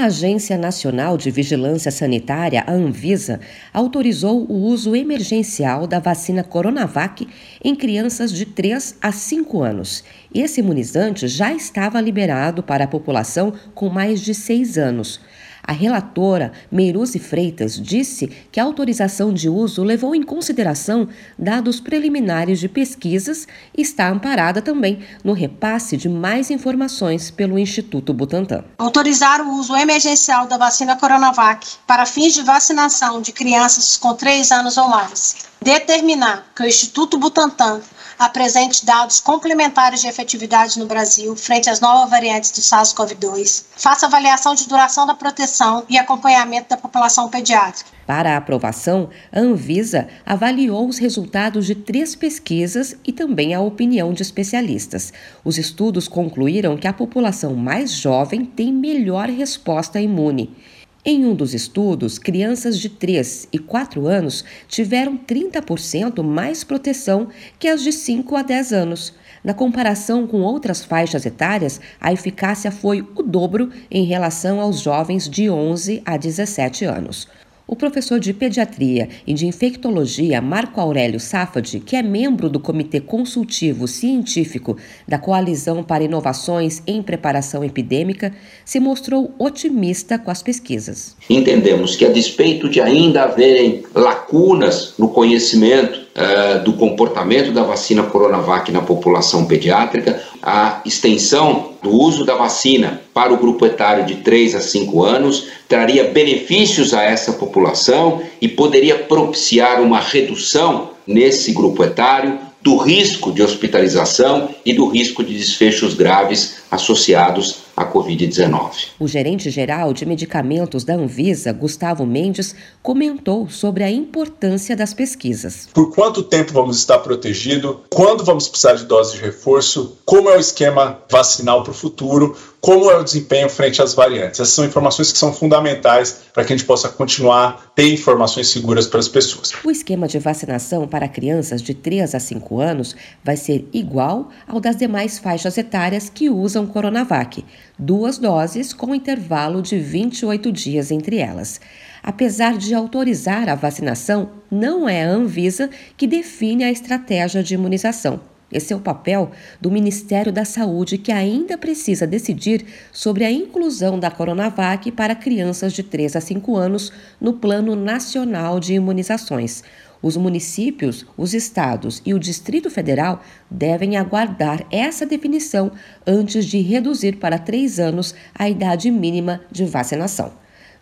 [0.00, 3.38] A Agência Nacional de Vigilância Sanitária, a Anvisa,
[3.70, 7.28] autorizou o uso emergencial da vacina Coronavac
[7.62, 10.02] em crianças de 3 a 5 anos.
[10.34, 15.20] Esse imunizante já estava liberado para a população com mais de 6 anos.
[15.62, 21.08] A relatora Meiruzi Freitas disse que a autorização de uso levou em consideração
[21.38, 23.46] dados preliminares de pesquisas
[23.76, 28.64] e está amparada também no repasse de mais informações pelo Instituto Butantan.
[28.78, 34.50] Autorizar o uso emergencial da vacina Coronavac para fins de vacinação de crianças com 3
[34.52, 35.49] anos ou mais.
[35.62, 37.82] Determinar que o Instituto Butantan
[38.18, 44.54] apresente dados complementares de efetividade no Brasil frente às novas variantes do SARS-CoV-2, faça avaliação
[44.54, 47.90] de duração da proteção e acompanhamento da população pediátrica.
[48.06, 54.14] Para a aprovação, a Anvisa avaliou os resultados de três pesquisas e também a opinião
[54.14, 55.12] de especialistas.
[55.44, 60.56] Os estudos concluíram que a população mais jovem tem melhor resposta imune.
[61.02, 67.68] Em um dos estudos, crianças de 3 e 4 anos tiveram 30% mais proteção que
[67.68, 69.14] as de 5 a 10 anos.
[69.42, 75.26] Na comparação com outras faixas etárias, a eficácia foi o dobro em relação aos jovens
[75.26, 77.26] de 11 a 17 anos.
[77.70, 82.98] O professor de pediatria e de infectologia Marco Aurélio Safadi, que é membro do Comitê
[82.98, 84.76] Consultivo Científico
[85.06, 88.32] da Coalizão para Inovações em Preparação Epidêmica,
[88.64, 91.14] se mostrou otimista com as pesquisas.
[91.30, 98.02] Entendemos que, a despeito de ainda haverem lacunas no conhecimento uh, do comportamento da vacina
[98.02, 104.16] Coronavac na população pediátrica, a extensão do uso da vacina para o grupo etário de
[104.16, 111.52] 3 a 5 anos traria benefícios a essa população e poderia propiciar uma redução nesse
[111.52, 118.88] grupo etário do risco de hospitalização e do risco de desfechos graves associados à Covid-19.
[118.98, 125.68] O gerente-geral de medicamentos da Anvisa, Gustavo Mendes, comentou sobre a importância das pesquisas.
[125.72, 127.76] Por quanto tempo vamos estar protegidos?
[127.90, 129.98] Quando vamos precisar de dose de reforço?
[130.04, 132.36] Como é o esquema vacinal para o futuro?
[132.60, 134.38] Como é o desempenho frente às variantes?
[134.38, 138.48] Essas são informações que são fundamentais para que a gente possa continuar a ter informações
[138.48, 139.52] seguras para as pessoas.
[139.64, 142.94] O esquema de vacinação para crianças de 3 a 5 anos
[143.24, 147.42] vai ser igual ao das demais faixas etárias que usam Coronavac,
[147.78, 151.60] duas doses com intervalo de 28 dias entre elas.
[152.02, 158.20] Apesar de autorizar a vacinação, não é a Anvisa que define a estratégia de imunização.
[158.52, 163.98] Esse é o papel do Ministério da Saúde, que ainda precisa decidir sobre a inclusão
[163.98, 169.62] da Coronavac para crianças de 3 a 5 anos no Plano Nacional de Imunizações.
[170.02, 175.72] Os municípios, os estados e o Distrito Federal devem aguardar essa definição
[176.06, 180.32] antes de reduzir para três anos a idade mínima de vacinação.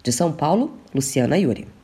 [0.03, 1.78] De São Paulo, Luciana Yuri.